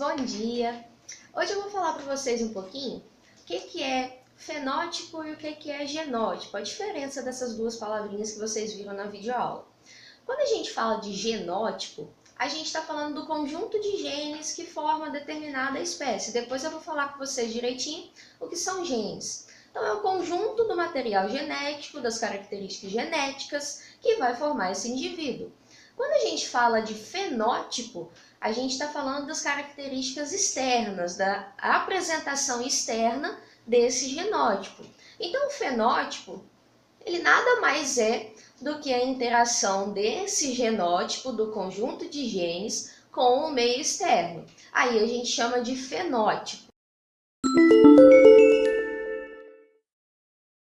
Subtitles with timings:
[0.00, 0.82] bom dia!
[1.36, 3.04] Hoje eu vou falar para vocês um pouquinho
[3.42, 7.76] o que, que é fenótipo e o que, que é genótipo, a diferença dessas duas
[7.76, 9.66] palavrinhas que vocês viram na videoaula.
[10.24, 14.64] Quando a gente fala de genótipo, a gente está falando do conjunto de genes que
[14.64, 16.32] forma determinada espécie.
[16.32, 18.10] Depois eu vou falar com vocês direitinho
[18.40, 19.48] o que são genes.
[19.70, 25.52] Então, é o conjunto do material genético, das características genéticas, que vai formar esse indivíduo.
[26.00, 32.62] Quando a gente fala de fenótipo, a gente está falando das características externas, da apresentação
[32.62, 34.82] externa desse genótipo.
[35.20, 36.42] Então, o fenótipo,
[37.04, 38.32] ele nada mais é
[38.62, 44.46] do que a interação desse genótipo, do conjunto de genes, com o meio externo.
[44.72, 46.62] Aí a gente chama de fenótipo.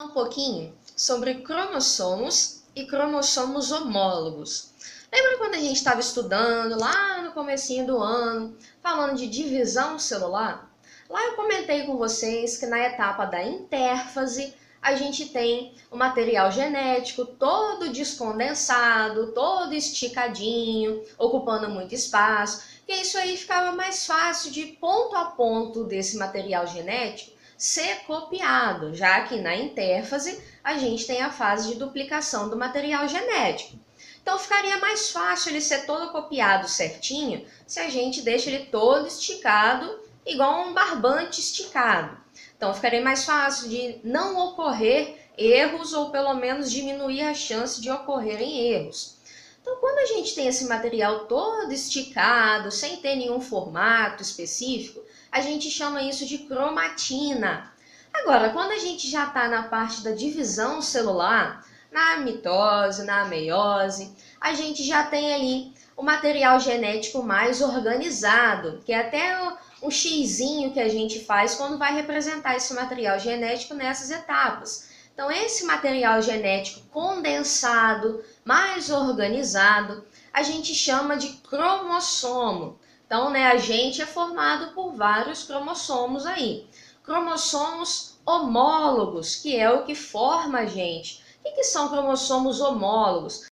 [0.00, 4.77] Um pouquinho sobre cromossomos e cromossomos homólogos.
[5.12, 10.70] Lembra quando a gente estava estudando lá no comecinho do ano, falando de divisão celular?
[11.08, 16.52] Lá eu comentei com vocês que na etapa da intérfase a gente tem o material
[16.52, 24.66] genético todo descondensado, todo esticadinho, ocupando muito espaço, que isso aí ficava mais fácil de
[24.66, 31.22] ponto a ponto desse material genético ser copiado, já que na intérfase a gente tem
[31.22, 33.87] a fase de duplicação do material genético.
[34.22, 39.06] Então ficaria mais fácil ele ser todo copiado certinho se a gente deixa ele todo
[39.06, 42.16] esticado, igual um barbante esticado.
[42.56, 47.90] Então ficaria mais fácil de não ocorrer erros ou pelo menos diminuir a chance de
[47.90, 49.18] ocorrerem erros.
[49.60, 55.42] Então, quando a gente tem esse material todo esticado, sem ter nenhum formato específico, a
[55.42, 57.70] gente chama isso de cromatina.
[58.12, 64.14] Agora, quando a gente já está na parte da divisão celular, na mitose, na meiose,
[64.40, 69.36] a gente já tem ali o material genético mais organizado, que é até
[69.82, 74.88] um xizinho que a gente faz quando vai representar esse material genético nessas etapas.
[75.12, 82.78] Então, esse material genético condensado, mais organizado, a gente chama de cromossomo.
[83.04, 86.68] Então, né, a gente é formado por vários cromossomos aí.
[87.02, 91.24] Cromossomos homólogos, que é o que forma a gente.
[91.48, 93.46] O que são cromossomos homólogos?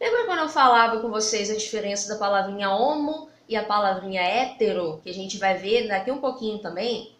[0.00, 4.98] Lembra quando eu falava com vocês a diferença da palavrinha homo e a palavrinha hétero,
[5.02, 7.14] que a gente vai ver daqui um pouquinho também?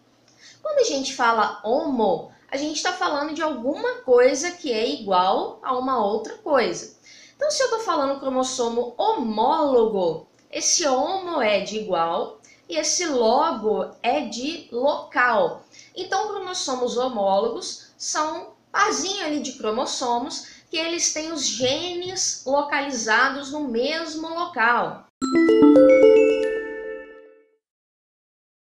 [0.63, 5.59] Quando a gente fala homo, a gente está falando de alguma coisa que é igual
[5.61, 6.97] a uma outra coisa.
[7.35, 12.36] Então, se eu estou falando cromossomo homólogo, esse homo é de igual
[12.69, 15.65] e esse logo é de local.
[15.95, 23.67] Então, cromossomos homólogos são parzinho ali de cromossomos que eles têm os genes localizados no
[23.69, 25.05] mesmo local.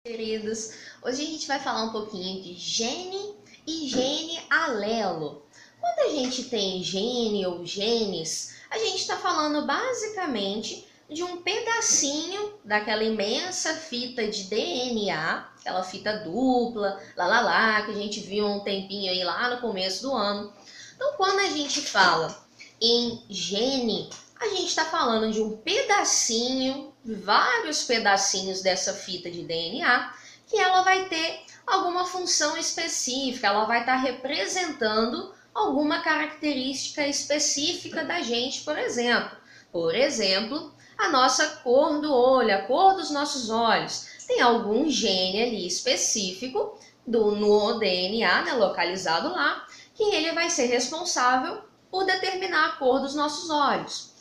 [0.06, 0.72] Queridos,
[1.04, 3.36] hoje a gente vai falar um pouquinho de gene
[3.66, 5.46] e gene alelo.
[5.82, 12.56] Quando a gente tem gene ou genes, a gente está falando basicamente de um pedacinho
[12.66, 18.46] daquela imensa fita de DNA, aquela fita dupla, lá lá lá, que a gente viu
[18.46, 20.52] um tempinho aí lá no começo do ano.
[20.96, 22.46] Então, quando a gente fala
[22.82, 24.10] em gene,
[24.40, 30.14] a gente está falando de um pedacinho, vários pedacinhos dessa fita de DNA,
[30.46, 38.04] que ela vai ter alguma função específica, ela vai estar tá representando alguma característica específica
[38.04, 39.36] da gente, por exemplo.
[39.72, 44.08] Por exemplo, a nossa cor do olho, a cor dos nossos olhos.
[44.28, 49.66] Tem algum gene ali específico do, no DNA, né, localizado lá,
[49.96, 54.12] que ele vai ser responsável por determinar a cor dos nossos olhos.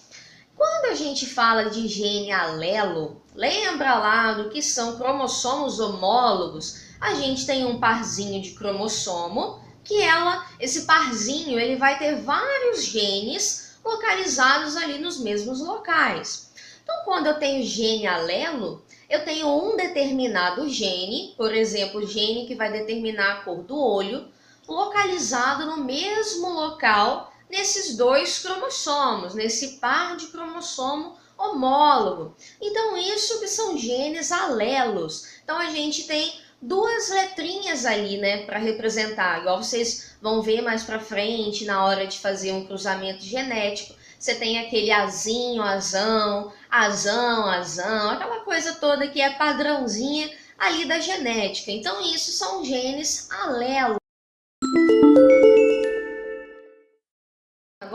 [0.57, 6.81] Quando a gente fala de gene alelo, lembra lá do que são cromossomos homólogos?
[7.01, 12.85] A gente tem um parzinho de cromossomo que ela, esse parzinho, ele vai ter vários
[12.85, 16.46] genes localizados ali nos mesmos locais.
[16.87, 18.81] Então, quando eu tenho gene alelo,
[19.11, 23.77] eu tenho um determinado gene, por exemplo, o gene que vai determinar a cor do
[23.77, 24.29] olho,
[24.69, 32.37] localizado no mesmo local nesses dois cromossomos, nesse par de cromossomo homólogo.
[32.63, 35.41] Então, isso que são genes alelos.
[35.43, 40.85] Então, a gente tem duas letrinhas ali, né, para representar, igual vocês vão ver mais
[40.85, 43.97] para frente na hora de fazer um cruzamento genético.
[44.19, 46.51] Você tem aquele azinho, azão,
[46.85, 51.71] azão, azão, aquela coisa toda que é padrãozinha ali da genética.
[51.71, 53.97] Então, isso são genes alelos.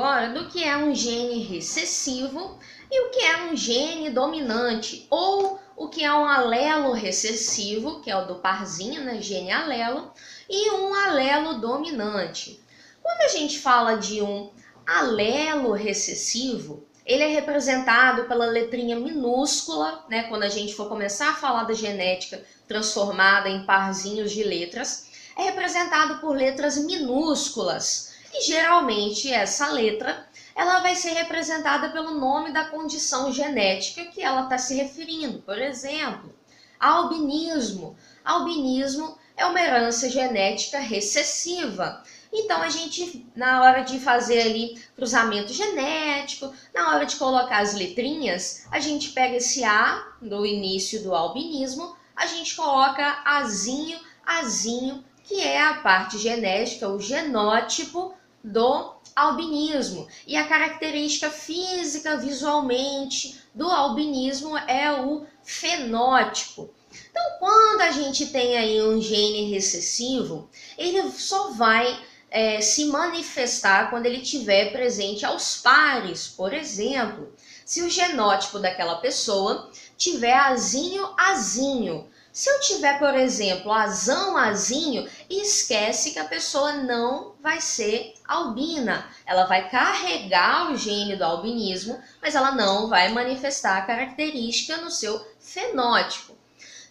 [0.01, 2.57] agora do que é um gene recessivo
[2.89, 8.09] e o que é um gene dominante ou o que é um alelo recessivo, que
[8.09, 10.11] é o do parzinho, né, gene alelo,
[10.49, 12.61] e um alelo dominante.
[13.01, 14.51] Quando a gente fala de um
[14.85, 20.23] alelo recessivo, ele é representado pela letrinha minúscula, né?
[20.23, 25.43] Quando a gente for começar a falar da genética transformada em parzinhos de letras, é
[25.43, 28.13] representado por letras minúsculas.
[28.33, 30.25] E geralmente essa letra
[30.55, 35.39] ela vai ser representada pelo nome da condição genética que ela está se referindo.
[35.39, 36.33] Por exemplo,
[36.79, 37.95] albinismo.
[38.23, 42.03] Albinismo é uma herança genética recessiva.
[42.33, 47.73] Então a gente, na hora de fazer ali cruzamento genético, na hora de colocar as
[47.73, 55.03] letrinhas, a gente pega esse A do início do albinismo, a gente coloca Azinho, Azinho,
[55.23, 58.13] que é a parte genética, o genótipo
[58.43, 60.07] do albinismo.
[60.25, 66.69] E a característica física, visualmente, do albinismo é o fenótipo.
[67.09, 71.97] Então, quando a gente tem aí um gene recessivo, ele só vai
[72.31, 76.29] é, se manifestar quando ele estiver presente aos pares.
[76.29, 77.35] Por exemplo,
[77.65, 82.09] se o genótipo daquela pessoa tiver azinho, azinho.
[82.31, 89.05] Se eu tiver, por exemplo, azão, azinho, esquece que a pessoa não vai ser albina.
[89.25, 94.89] Ela vai carregar o gene do albinismo, mas ela não vai manifestar a característica no
[94.89, 96.33] seu fenótipo.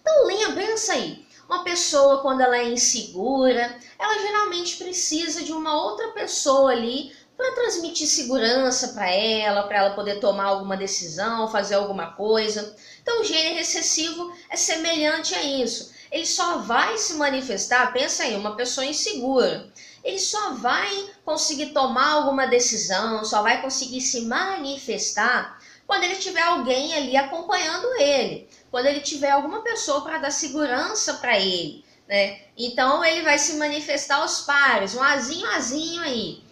[0.02, 1.26] Então, lembra, pensa aí.
[1.50, 7.56] Uma pessoa, quando ela é insegura, ela geralmente precisa de uma outra pessoa ali para
[7.56, 12.76] transmitir segurança para ela, para ela poder tomar alguma decisão, fazer alguma coisa.
[13.02, 15.92] Então, o gene recessivo é semelhante a isso.
[16.12, 19.72] Ele só vai se manifestar, pensa aí, uma pessoa insegura.
[20.04, 25.59] Ele só vai conseguir tomar alguma decisão, só vai conseguir se manifestar
[25.90, 31.14] quando ele tiver alguém ali acompanhando ele, quando ele tiver alguma pessoa para dar segurança
[31.14, 32.42] para ele, né?
[32.56, 36.44] Então ele vai se manifestar aos pares, um azinho, azinho aí.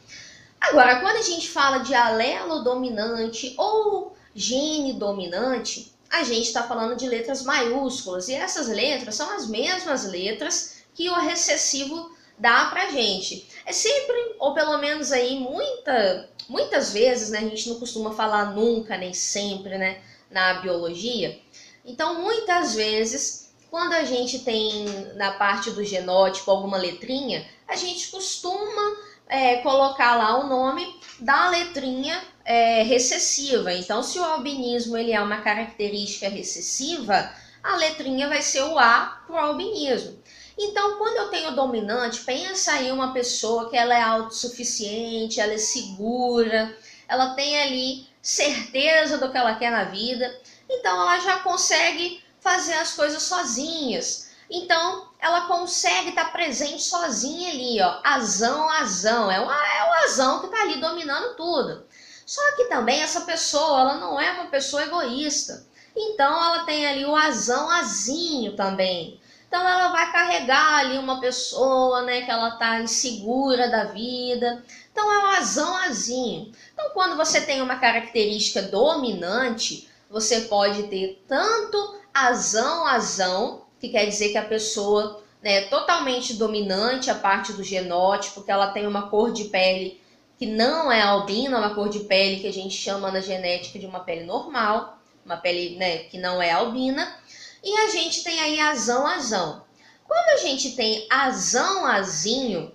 [0.60, 6.96] Agora, quando a gente fala de alelo dominante ou gene dominante, a gente está falando
[6.96, 12.90] de letras maiúsculas e essas letras são as mesmas letras que o recessivo dá pra
[12.90, 13.48] gente.
[13.64, 17.38] É sempre, ou pelo menos aí, muita, muitas vezes, né?
[17.38, 19.98] A gente não costuma falar nunca, nem sempre, né?
[20.30, 21.40] Na biologia.
[21.84, 24.84] Então, muitas vezes, quando a gente tem
[25.14, 28.96] na parte do genótipo alguma letrinha, a gente costuma
[29.28, 33.72] é, colocar lá o nome da letrinha é, recessiva.
[33.72, 37.30] Então, se o albinismo ele é uma característica recessiva,
[37.62, 40.18] a letrinha vai ser o A para o albinismo.
[40.58, 45.58] Então, quando eu tenho dominante, pensa aí uma pessoa que ela é autossuficiente, ela é
[45.58, 46.76] segura,
[47.06, 50.36] ela tem ali certeza do que ela quer na vida,
[50.68, 54.30] então ela já consegue fazer as coisas sozinhas.
[54.50, 60.40] Então, ela consegue estar presente sozinha ali, ó, azão, azão, é o, é o azão
[60.40, 61.86] que está ali dominando tudo.
[62.26, 65.66] Só que também essa pessoa, ela não é uma pessoa egoísta.
[65.96, 69.17] Então, ela tem ali o azão, azinho também.
[69.48, 74.62] Então ela vai carregar ali uma pessoa, né, que ela tá insegura da vida.
[74.92, 76.52] Então é um azão azinho.
[76.72, 84.06] Então quando você tem uma característica dominante, você pode ter tanto azão azão, que quer
[84.06, 88.86] dizer que a pessoa né, é totalmente dominante a parte do genótipo, que ela tem
[88.86, 90.00] uma cor de pele
[90.38, 93.86] que não é albina, uma cor de pele que a gente chama na genética de
[93.86, 97.12] uma pele normal, uma pele né, que não é albina.
[97.62, 99.64] E a gente tem aí azão, azão.
[100.06, 102.72] Quando a gente tem azão, azinho,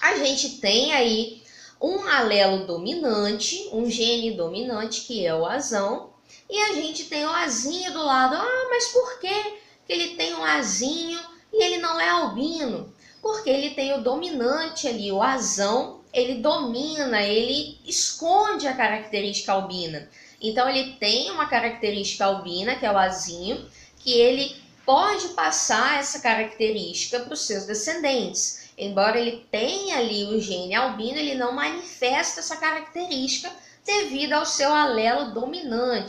[0.00, 1.42] a gente tem aí
[1.80, 6.10] um alelo dominante, um gene dominante, que é o azão,
[6.48, 8.36] e a gente tem o azinho do lado.
[8.36, 11.20] Ah, mas por que, ele tem um azinho
[11.52, 12.94] e ele não é albino?
[13.20, 20.08] Porque ele tem o dominante ali, o azão, ele domina, ele esconde a característica albina.
[20.40, 23.68] Então ele tem uma característica albina, que é o azinho,
[24.02, 28.70] que ele pode passar essa característica para os seus descendentes.
[28.76, 33.50] Embora ele tenha ali o gene albino, ele não manifesta essa característica
[33.84, 36.08] devido ao seu alelo dominante.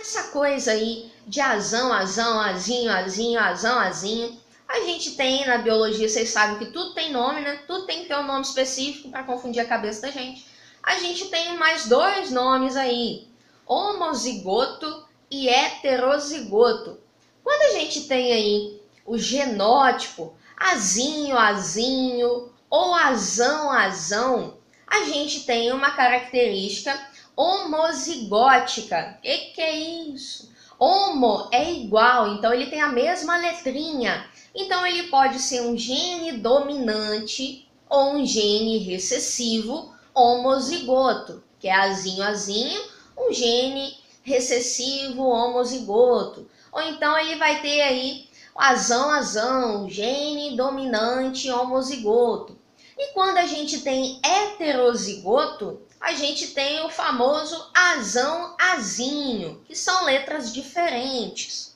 [0.00, 4.38] Essa coisa aí de azão, azão, azinho, azinho, azão, azinho,
[4.68, 7.60] a gente tem na biologia, vocês sabem que tudo tem nome, né?
[7.66, 10.46] Tudo tem que ter um nome específico para confundir a cabeça da gente.
[10.82, 13.26] A gente tem mais dois nomes aí,
[13.66, 16.98] homozigoto e heterozigoto.
[17.42, 24.56] Quando a gente tem aí o genótipo, azinho, azinho, ou azão, azão,
[24.86, 26.98] a gente tem uma característica
[27.36, 29.18] homozigótica.
[29.22, 30.52] Que, que é isso?
[30.78, 34.28] Homo é igual, então ele tem a mesma letrinha.
[34.54, 42.22] Então ele pode ser um gene dominante ou um gene recessivo homozigoto, que é azinho,
[42.22, 42.82] azinho,
[43.16, 46.48] um gene recessivo homozigoto.
[46.72, 52.58] Ou então ele vai ter aí azão, azão, gene dominante homozigoto.
[52.96, 60.04] E quando a gente tem heterozigoto, a gente tem o famoso azão, azinho, que são
[60.04, 61.74] letras diferentes.